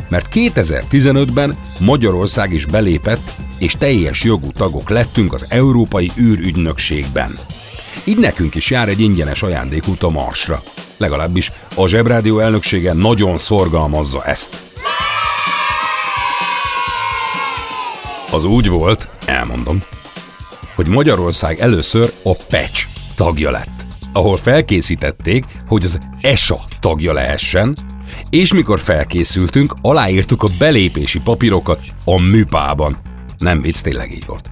mert 0.09 0.29
2015-ben 0.33 1.57
Magyarország 1.79 2.53
is 2.53 2.67
belépett, 2.67 3.35
és 3.59 3.73
teljes 3.73 4.23
jogú 4.25 4.53
tagok 4.53 4.91
lettünk 4.91 5.33
az 5.33 5.47
Európai 5.49 6.13
űrügynökségben. 6.19 7.39
Így 8.05 8.19
nekünk 8.19 8.55
is 8.55 8.71
jár 8.71 8.89
egy 8.89 9.01
ingyenes 9.01 9.43
ajándékút 9.43 10.03
a 10.03 10.11
Marsra. 10.11 10.63
Legalábbis 10.97 11.53
a 11.75 11.87
Zsebrádió 11.87 12.39
elnöksége 12.39 12.93
nagyon 12.93 13.39
szorgalmazza 13.39 14.25
ezt. 14.25 14.63
Az 18.31 18.45
úgy 18.45 18.69
volt, 18.69 19.09
elmondom, 19.27 19.83
hogy 20.75 20.87
Magyarország 20.87 21.61
először 21.61 22.13
a 22.23 22.37
PECS 22.49 22.89
tagja 23.15 23.51
lett, 23.51 23.87
ahol 24.13 24.37
felkészítették, 24.37 25.45
hogy 25.69 25.85
az 25.85 25.99
ESA 26.21 26.59
tagja 26.81 27.13
lehessen, 27.13 27.94
és 28.31 28.53
mikor 28.53 28.81
felkészültünk, 28.81 29.75
aláírtuk 29.83 30.43
a 30.43 30.51
belépési 30.59 31.19
papírokat 31.19 31.83
a 32.05 32.21
műpában. 32.21 32.99
Nem 33.39 33.61
vicc, 33.61 33.81
tényleg 33.81 34.13
így 34.13 34.27
volt. 34.27 34.51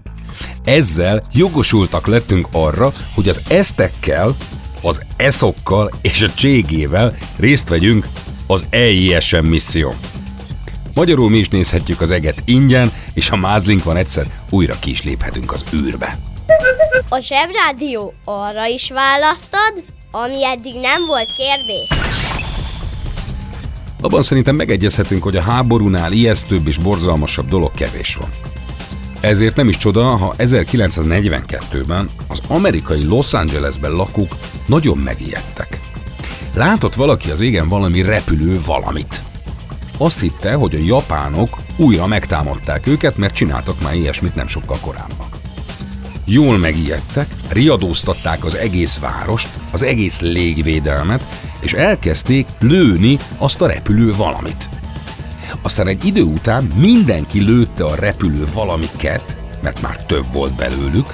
Ezzel 0.64 1.26
jogosultak 1.32 2.06
lettünk 2.06 2.48
arra, 2.52 2.92
hogy 3.14 3.28
az 3.28 3.40
esztekkel, 3.48 4.36
az 4.82 5.02
eszokkal 5.16 5.90
és 6.02 6.22
a 6.22 6.34
cségével 6.34 7.12
részt 7.36 7.68
vegyünk 7.68 8.06
az 8.46 8.66
EISM 8.70 9.44
misszió. 9.44 9.94
Magyarul 10.94 11.30
mi 11.30 11.38
is 11.38 11.48
nézhetjük 11.48 12.00
az 12.00 12.10
eget 12.10 12.42
ingyen, 12.44 12.92
és 13.14 13.28
ha 13.28 13.36
mázlink 13.36 13.84
van 13.84 13.96
egyszer, 13.96 14.26
újra 14.50 14.78
ki 14.78 14.90
is 14.90 15.02
léphetünk 15.02 15.52
az 15.52 15.64
űrbe. 15.74 16.18
A 17.08 17.18
Zsebrádió 17.18 18.14
arra 18.24 18.66
is 18.66 18.90
választad, 18.90 19.84
ami 20.10 20.44
eddig 20.44 20.74
nem 20.80 21.06
volt 21.06 21.32
kérdés. 21.36 22.01
Abban 24.02 24.22
szerintem 24.22 24.56
megegyezhetünk, 24.56 25.22
hogy 25.22 25.36
a 25.36 25.42
háborúnál 25.42 26.12
ijesztőbb 26.12 26.66
és 26.66 26.78
borzalmasabb 26.78 27.48
dolog 27.48 27.70
kevés 27.70 28.14
van. 28.14 28.28
Ezért 29.20 29.56
nem 29.56 29.68
is 29.68 29.76
csoda, 29.76 30.02
ha 30.02 30.34
1942-ben 30.38 32.08
az 32.28 32.40
amerikai 32.48 33.04
Los 33.04 33.32
Angelesben 33.32 33.92
lakók 33.92 34.36
nagyon 34.66 34.98
megijedtek. 34.98 35.80
Látott 36.54 36.94
valaki 36.94 37.30
az 37.30 37.40
égen 37.40 37.68
valami 37.68 38.02
repülő 38.02 38.60
valamit. 38.66 39.22
Azt 39.98 40.20
hitte, 40.20 40.52
hogy 40.52 40.74
a 40.74 40.84
japánok 40.86 41.56
újra 41.76 42.06
megtámadták 42.06 42.86
őket, 42.86 43.16
mert 43.16 43.34
csináltak 43.34 43.82
már 43.82 43.94
ilyesmit 43.94 44.34
nem 44.34 44.46
sokkal 44.46 44.78
korábban. 44.80 45.26
Jól 46.24 46.58
megijedtek, 46.58 47.26
riadóztatták 47.48 48.44
az 48.44 48.56
egész 48.56 48.98
várost, 48.98 49.48
az 49.72 49.82
egész 49.82 50.20
légvédelmet, 50.20 51.26
és 51.62 51.72
elkezdték 51.72 52.46
lőni 52.58 53.18
azt 53.38 53.60
a 53.60 53.66
repülő 53.66 54.14
valamit. 54.14 54.68
Aztán 55.62 55.86
egy 55.86 56.04
idő 56.04 56.22
után 56.22 56.64
mindenki 56.64 57.40
lőtte 57.40 57.84
a 57.84 57.94
repülő 57.94 58.46
valamiket, 58.54 59.36
mert 59.62 59.82
már 59.82 60.04
több 60.04 60.24
volt 60.32 60.54
belőlük, 60.54 61.12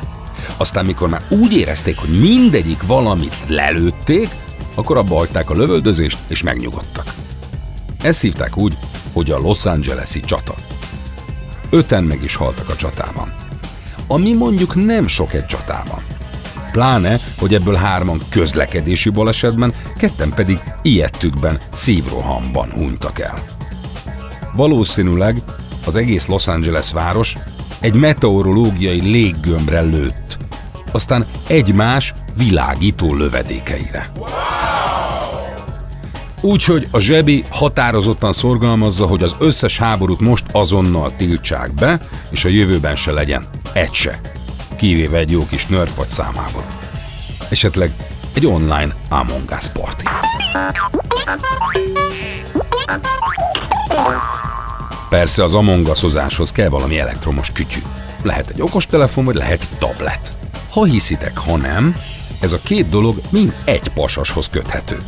aztán 0.56 0.84
mikor 0.84 1.08
már 1.08 1.22
úgy 1.28 1.52
érezték, 1.52 1.96
hogy 1.98 2.20
mindegyik 2.20 2.87
valamit 2.87 3.37
lelőtték, 3.46 4.28
akkor 4.74 4.96
abba 4.96 5.16
hagyták 5.16 5.50
a 5.50 5.54
lövöldözést, 5.54 6.18
és 6.26 6.42
megnyugodtak. 6.42 7.14
Ezt 8.02 8.20
hívták 8.20 8.56
úgy, 8.56 8.76
hogy 9.12 9.30
a 9.30 9.38
Los 9.38 9.64
Angeles-i 9.64 10.20
csata. 10.20 10.54
Öten 11.70 12.04
meg 12.04 12.22
is 12.22 12.34
haltak 12.34 12.68
a 12.68 12.76
csatában. 12.76 13.32
Ami 14.06 14.32
mondjuk 14.32 14.84
nem 14.84 15.06
sok 15.06 15.32
egy 15.32 15.46
csatában. 15.46 16.02
Pláne, 16.79 17.21
hogy 17.38 17.55
ebből 17.55 17.75
hárman 17.75 18.21
közlekedési 18.29 19.11
balesetben, 19.11 19.73
ketten 19.97 20.33
pedig 20.35 20.61
ilyettükben, 20.83 21.59
szívrohamban 21.73 22.71
hunytak 22.71 23.19
el. 23.19 23.38
Valószínűleg 24.53 25.43
az 25.87 25.97
egész 25.97 26.27
Los 26.27 26.49
Angeles 26.49 26.93
város 26.93 27.37
egy 27.81 27.95
meteorológiai 27.95 29.01
léggömbre 29.01 29.81
lőtt, 29.81 30.37
aztán 30.93 31.27
egymás 31.49 32.14
világító 32.37 33.14
lövedékeire. 33.14 34.11
Úgyhogy 36.41 36.88
a 36.91 36.99
zsebi 36.99 37.45
határozottan 37.51 38.33
szorgalmazza, 38.33 39.07
hogy 39.07 39.23
az 39.23 39.35
összes 39.38 39.79
háborút 39.79 40.21
most 40.21 40.45
azonnal 40.53 41.12
tiltsák 41.17 41.75
be, 41.75 42.01
és 42.31 42.45
a 42.45 42.49
jövőben 42.49 42.97
se 42.97 43.12
legyen 43.12 43.45
egy 43.73 43.93
se. 43.93 44.21
Kivéve 44.79 45.19
egy 45.19 45.31
jó 45.31 45.47
kis 45.47 45.67
nerd 45.67 45.97
vagy 45.97 46.09
számából. 46.09 46.64
Esetleg 47.51 47.91
egy 48.35 48.47
online 48.47 48.95
Among 49.09 49.51
Us 49.57 49.67
party. 49.67 50.03
Persze 55.09 55.43
az 55.43 55.55
Among 55.55 55.88
Us-ozáshoz 55.88 56.53
kell 56.53 56.69
valami 56.69 56.99
elektromos 56.99 57.53
kütyű. 57.53 57.79
Lehet 58.23 58.51
egy 58.51 58.61
okostelefon, 58.61 59.25
vagy 59.25 59.35
lehet 59.35 59.61
egy 59.61 59.79
tablet. 59.79 60.33
Ha 60.71 60.85
hiszitek, 60.85 61.38
ha 61.38 61.57
nem, 61.57 61.95
ez 62.41 62.53
a 62.53 62.61
két 62.62 62.88
dolog 62.88 63.21
mind 63.31 63.57
egy 63.64 63.88
pasashoz 63.88 64.49
köthető. 64.49 65.03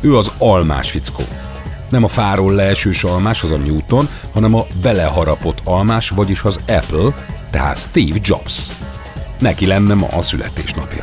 Ő 0.00 0.16
az 0.16 0.30
almás 0.38 0.90
fickó. 0.90 1.24
Nem 1.88 2.04
a 2.04 2.08
fáról 2.08 2.52
leesős 2.52 3.04
almás, 3.04 3.42
az 3.42 3.50
a 3.50 3.56
Newton, 3.56 4.08
hanem 4.32 4.54
a 4.54 4.66
beleharapott 4.82 5.60
almás, 5.64 6.08
vagyis 6.08 6.42
az 6.42 6.60
Apple, 6.66 7.14
tehát 7.56 7.78
Steve 7.78 8.18
Jobs. 8.22 8.68
Neki 9.38 9.66
lenne 9.66 9.94
ma 9.94 10.06
a 10.06 10.22
születésnapja. 10.22 11.02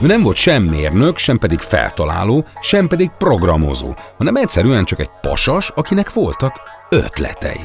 Ő 0.00 0.06
nem 0.06 0.22
volt 0.22 0.36
sem 0.36 0.62
mérnök, 0.62 1.16
sem 1.16 1.38
pedig 1.38 1.58
feltaláló, 1.58 2.44
sem 2.60 2.88
pedig 2.88 3.10
programozó, 3.18 3.94
hanem 4.18 4.36
egyszerűen 4.36 4.84
csak 4.84 5.00
egy 5.00 5.10
pasas, 5.20 5.70
akinek 5.74 6.12
voltak 6.12 6.52
ötletei. 6.90 7.60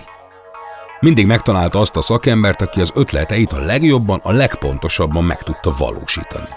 Mindig 0.99 1.25
megtalálta 1.25 1.79
azt 1.79 1.95
a 1.95 2.01
szakembert, 2.01 2.61
aki 2.61 2.81
az 2.81 2.91
ötleteit 2.95 3.53
a 3.53 3.59
legjobban, 3.59 4.19
a 4.23 4.31
legpontosabban 4.31 5.23
meg 5.23 5.43
tudta 5.43 5.73
valósítani. 5.77 6.49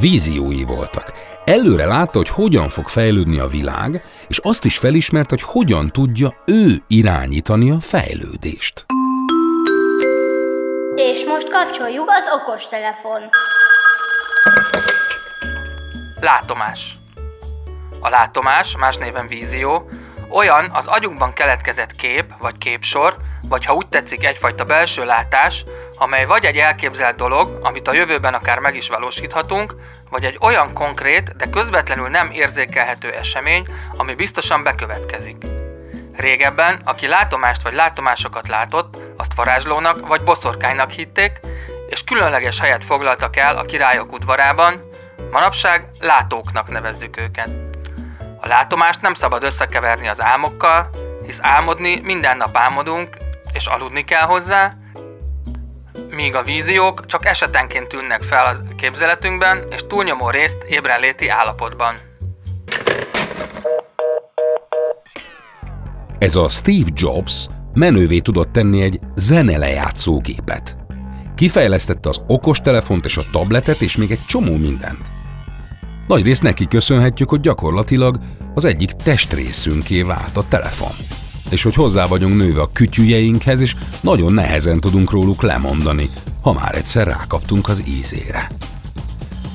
Víziói 0.00 0.64
voltak. 0.64 1.12
Előre 1.44 1.86
látta, 1.86 2.18
hogy 2.18 2.28
hogyan 2.28 2.68
fog 2.68 2.88
fejlődni 2.88 3.38
a 3.38 3.46
világ, 3.46 4.04
és 4.28 4.38
azt 4.38 4.64
is 4.64 4.78
felismert, 4.78 5.30
hogy 5.30 5.42
hogyan 5.42 5.88
tudja 5.88 6.34
ő 6.46 6.82
irányítani 6.88 7.70
a 7.70 7.80
fejlődést. 7.80 8.86
És 10.96 11.24
most 11.24 11.50
kapcsoljuk 11.50 12.10
az 12.10 12.28
okostelefon. 12.32 13.22
Látomás. 16.20 16.96
A 18.00 18.08
látomás, 18.08 18.76
más 18.76 18.96
néven 18.96 19.26
vízió, 19.26 19.88
olyan 20.30 20.70
az 20.72 20.86
agyunkban 20.86 21.32
keletkezett 21.32 21.96
kép 21.96 22.32
vagy 22.38 22.58
képsor, 22.58 23.16
vagy 23.48 23.64
ha 23.64 23.74
úgy 23.74 23.88
tetszik 23.88 24.24
egyfajta 24.24 24.64
belső 24.64 25.04
látás, 25.04 25.64
amely 25.98 26.24
vagy 26.24 26.44
egy 26.44 26.56
elképzelt 26.56 27.16
dolog, 27.16 27.58
amit 27.62 27.88
a 27.88 27.92
jövőben 27.92 28.34
akár 28.34 28.58
meg 28.58 28.76
is 28.76 28.88
valósíthatunk, 28.88 29.74
vagy 30.10 30.24
egy 30.24 30.38
olyan 30.40 30.72
konkrét, 30.72 31.36
de 31.36 31.46
közvetlenül 31.50 32.08
nem 32.08 32.30
érzékelhető 32.30 33.12
esemény, 33.12 33.66
ami 33.96 34.14
biztosan 34.14 34.62
bekövetkezik. 34.62 35.36
Régebben, 36.16 36.80
aki 36.84 37.06
látomást 37.06 37.62
vagy 37.62 37.74
látomásokat 37.74 38.48
látott, 38.48 39.05
azt 39.16 39.34
varázslónak 39.34 40.06
vagy 40.06 40.22
boszorkánynak 40.22 40.90
hitték, 40.90 41.38
és 41.88 42.04
különleges 42.04 42.60
helyet 42.60 42.84
foglaltak 42.84 43.36
el 43.36 43.56
a 43.56 43.64
királyok 43.64 44.12
udvarában, 44.12 44.80
manapság 45.30 45.88
látóknak 46.00 46.70
nevezzük 46.70 47.16
őket. 47.20 47.48
A 48.40 48.46
látomást 48.46 49.00
nem 49.00 49.14
szabad 49.14 49.42
összekeverni 49.42 50.08
az 50.08 50.22
álmokkal, 50.22 50.90
hisz 51.26 51.40
álmodni 51.42 52.00
minden 52.02 52.36
nap 52.36 52.56
álmodunk, 52.56 53.16
és 53.52 53.66
aludni 53.66 54.04
kell 54.04 54.24
hozzá, 54.24 54.72
míg 56.10 56.34
a 56.34 56.42
víziók 56.42 57.06
csak 57.06 57.26
esetenként 57.26 57.88
tűnnek 57.88 58.22
fel 58.22 58.44
a 58.44 58.74
képzeletünkben, 58.76 59.64
és 59.70 59.80
túlnyomó 59.86 60.30
részt 60.30 60.62
ébrenléti 60.62 61.28
állapotban. 61.28 61.94
Ez 66.18 66.34
a 66.34 66.48
Steve 66.48 66.90
Jobs 66.94 67.46
menővé 67.76 68.18
tudott 68.18 68.52
tenni 68.52 68.80
egy 68.80 69.00
zenelejátszógépet. 69.14 70.76
Kifejlesztette 71.34 72.08
az 72.08 72.20
okostelefont 72.26 73.04
és 73.04 73.16
a 73.16 73.24
tabletet 73.32 73.82
és 73.82 73.96
még 73.96 74.10
egy 74.10 74.24
csomó 74.24 74.56
mindent. 74.56 75.12
Nagy 76.08 76.24
részt 76.24 76.42
neki 76.42 76.66
köszönhetjük, 76.66 77.28
hogy 77.28 77.40
gyakorlatilag 77.40 78.18
az 78.54 78.64
egyik 78.64 78.90
testrészünké 78.90 80.02
vált 80.02 80.36
a 80.36 80.44
telefon. 80.48 80.92
És 81.50 81.62
hogy 81.62 81.74
hozzá 81.74 82.06
vagyunk 82.06 82.36
nőve 82.36 82.60
a 82.60 82.70
kütyüjeinkhez, 82.72 83.60
és 83.60 83.76
nagyon 84.00 84.32
nehezen 84.32 84.80
tudunk 84.80 85.10
róluk 85.10 85.42
lemondani, 85.42 86.08
ha 86.42 86.52
már 86.52 86.74
egyszer 86.74 87.06
rákaptunk 87.06 87.68
az 87.68 87.82
ízére. 87.88 88.50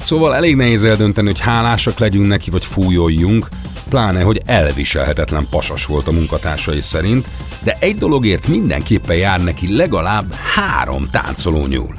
Szóval 0.02 0.36
elég 0.36 0.56
nehéz 0.56 0.84
eldönteni, 0.84 1.28
hogy 1.28 1.40
hálásak 1.40 2.00
legyünk 2.00 2.28
neki, 2.28 2.50
vagy 2.50 2.66
fújoljunk, 2.66 3.50
pláne, 3.90 4.22
hogy 4.22 4.42
elviselhetetlen 4.46 5.48
pasas 5.50 5.86
volt 5.86 6.08
a 6.08 6.12
munkatársai 6.12 6.82
szerint, 6.82 7.30
de 7.64 7.76
egy 7.80 7.96
dologért 7.96 8.48
mindenképpen 8.48 9.16
jár 9.16 9.44
neki 9.44 9.76
legalább 9.76 10.34
három 10.34 11.10
táncoló 11.12 11.66
nyúl. 11.66 11.96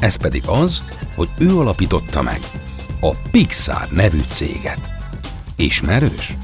Ez 0.00 0.14
pedig 0.14 0.42
az, 0.46 0.82
hogy 1.16 1.28
ő 1.38 1.58
alapította 1.58 2.22
meg 2.22 2.40
a 3.00 3.10
Pixar 3.30 3.86
nevű 3.90 4.20
céget. 4.28 4.90
Ismerős? 5.56 6.36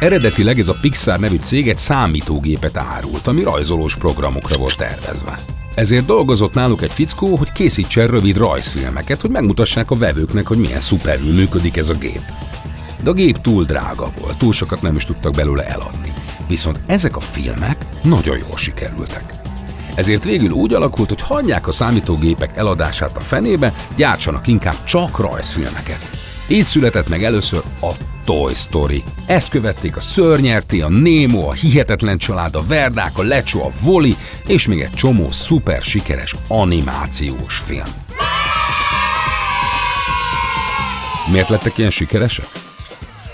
Eredetileg 0.00 0.58
ez 0.58 0.68
a 0.68 0.76
Pixar 0.80 1.18
nevű 1.18 1.36
cég 1.36 1.68
egy 1.68 1.78
számítógépet 1.78 2.76
árult, 2.76 3.26
ami 3.26 3.42
rajzolós 3.42 3.96
programokra 3.96 4.56
volt 4.56 4.76
tervezve. 4.76 5.38
Ezért 5.74 6.04
dolgozott 6.04 6.54
náluk 6.54 6.82
egy 6.82 6.92
fickó, 6.92 7.36
hogy 7.36 7.52
készítsen 7.52 8.06
rövid 8.06 8.36
rajzfilmeket, 8.36 9.20
hogy 9.20 9.30
megmutassák 9.30 9.90
a 9.90 9.96
vevőknek, 9.96 10.46
hogy 10.46 10.58
milyen 10.58 10.80
szuperül 10.80 11.34
működik 11.34 11.76
ez 11.76 11.88
a 11.88 11.94
gép. 11.94 12.22
De 13.02 13.10
a 13.10 13.12
gép 13.12 13.40
túl 13.40 13.64
drága 13.64 14.10
volt, 14.20 14.38
túl 14.38 14.52
sokat 14.52 14.82
nem 14.82 14.96
is 14.96 15.04
tudtak 15.04 15.32
belőle 15.32 15.66
eladni. 15.66 16.12
Viszont 16.48 16.80
ezek 16.86 17.16
a 17.16 17.20
filmek 17.20 17.86
nagyon 18.02 18.38
jól 18.38 18.56
sikerültek. 18.56 19.34
Ezért 19.94 20.24
végül 20.24 20.50
úgy 20.50 20.72
alakult, 20.72 21.08
hogy 21.08 21.22
hagyják 21.22 21.68
a 21.68 21.72
számítógépek 21.72 22.56
eladását 22.56 23.16
a 23.16 23.20
fenébe, 23.20 23.74
gyártsanak 23.96 24.46
inkább 24.46 24.84
csak 24.84 25.18
rajzfilmeket. 25.18 26.10
Így 26.48 26.64
született 26.64 27.08
meg 27.08 27.24
először 27.24 27.62
a 27.80 27.90
Toy 28.24 28.54
Story. 28.54 29.02
Ezt 29.26 29.48
követték 29.48 29.96
a 29.96 30.00
Szörnyerté, 30.00 30.80
a 30.80 30.88
Nemo, 30.88 31.48
a 31.48 31.52
Hihetetlen 31.52 32.18
Család, 32.18 32.54
a 32.54 32.62
Verdák, 32.66 33.18
a 33.18 33.22
Lecsó, 33.22 33.62
a 33.62 33.70
Voli, 33.82 34.16
és 34.46 34.66
még 34.66 34.80
egy 34.80 34.94
csomó 34.94 35.30
szuper 35.30 35.82
sikeres 35.82 36.34
animációs 36.48 37.56
film. 37.56 37.86
Miért 41.32 41.48
lettek 41.48 41.78
ilyen 41.78 41.90
sikeresek? 41.90 42.69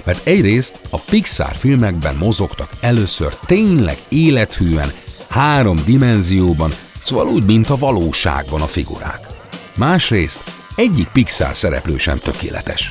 Mert 0.06 0.26
egyrészt 0.26 0.80
a 0.90 0.98
Pixar 0.98 1.54
filmekben 1.54 2.16
mozogtak 2.16 2.70
először 2.80 3.34
tényleg 3.34 3.96
élethűen, 4.08 4.92
három 5.28 5.78
dimenzióban, 5.86 6.70
szóval 7.02 7.26
úgy, 7.26 7.44
mint 7.44 7.70
a 7.70 7.76
valóságban 7.76 8.60
a 8.60 8.66
figurák. 8.66 9.26
Másrészt 9.74 10.42
egyik 10.76 11.08
Pixar 11.08 11.56
szereplő 11.56 11.96
sem 11.96 12.18
tökéletes. 12.18 12.90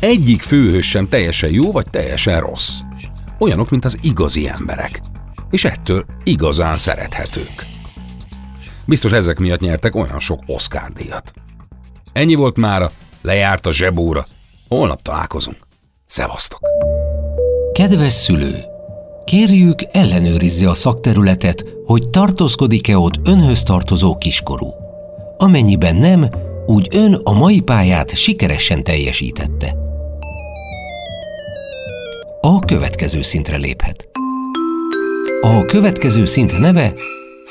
Egyik 0.00 0.42
főhős 0.42 0.88
sem 0.88 1.08
teljesen 1.08 1.50
jó 1.50 1.72
vagy 1.72 1.90
teljesen 1.90 2.40
rossz. 2.40 2.78
Olyanok, 3.38 3.70
mint 3.70 3.84
az 3.84 3.98
igazi 4.02 4.48
emberek. 4.48 5.02
És 5.50 5.64
ettől 5.64 6.04
igazán 6.24 6.76
szerethetők. 6.76 7.66
Biztos 8.86 9.12
ezek 9.12 9.38
miatt 9.38 9.60
nyertek 9.60 9.94
olyan 9.94 10.18
sok 10.18 10.42
Oscar 10.46 10.92
díjat. 10.92 11.32
Ennyi 12.12 12.34
volt 12.34 12.56
mára, 12.56 12.90
lejárt 13.22 13.66
a 13.66 13.72
zsebóra. 13.72 14.26
Holnap 14.68 15.02
találkozunk. 15.02 15.63
Szevasztok! 16.06 16.60
Kedves 17.72 18.12
szülő! 18.12 18.64
Kérjük, 19.24 19.78
ellenőrizze 19.92 20.68
a 20.68 20.74
szakterületet, 20.74 21.64
hogy 21.86 22.08
tartózkodik-e 22.10 22.98
ott 22.98 23.28
önhöz 23.28 23.62
tartozó 23.62 24.16
kiskorú. 24.16 24.74
Amennyiben 25.38 25.96
nem, 25.96 26.28
úgy 26.66 26.88
ön 26.90 27.14
a 27.14 27.32
mai 27.32 27.60
pályát 27.60 28.16
sikeresen 28.16 28.84
teljesítette. 28.84 29.76
A 32.40 32.58
következő 32.58 33.22
szintre 33.22 33.56
léphet. 33.56 34.08
A 35.40 35.64
következő 35.64 36.24
szint 36.24 36.58
neve 36.58 36.94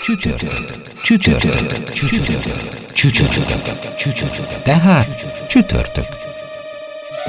csütörtök, 0.03 0.91
csütörtök, 1.03 1.91
csütörtök, 1.91 2.93
csütörtök, 2.93 3.95
csütörtök. 3.95 4.61
Tehát 4.63 5.07
csütörtök. 5.47 6.22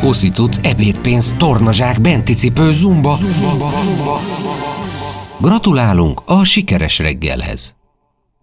Uszicuc, 0.03 0.57
ebédpénz, 0.63 1.35
tornazsák, 1.39 2.01
benti 2.01 2.35
cipő, 2.35 2.73
zumba. 2.73 3.17
zumba, 3.17 3.71
zumba. 3.71 4.21
Gratulálunk 5.39 6.21
a 6.27 6.45
sikeres 6.45 6.99
reggelhez. 6.99 7.75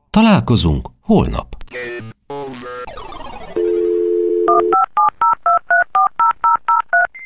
Találkozunk 0.10 0.90
holnap. 1.02 1.56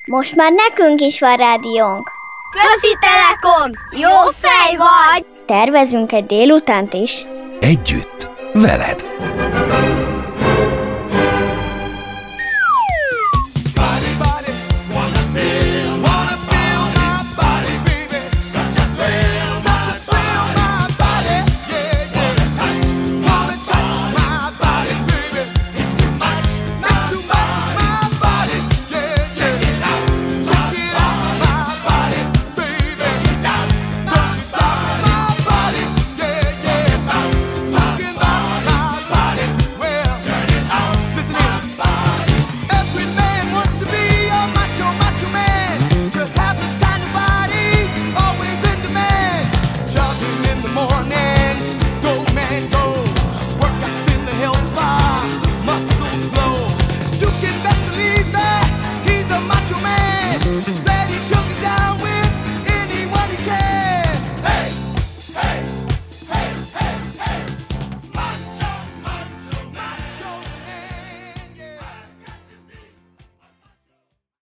Most 0.05 0.35
már 0.35 0.51
nekünk 0.51 1.01
is 1.01 1.19
van 1.19 1.35
rádiónk. 1.35 2.11
Közi 2.51 2.97
Telekom! 2.99 3.71
Jó 3.91 4.31
fej 4.39 4.75
vagy! 4.77 5.25
Tervezünk 5.45 6.11
egy 6.11 6.25
délutánt 6.25 6.93
is. 6.93 7.25
Együtt, 7.59 8.29
veled! 8.53 9.05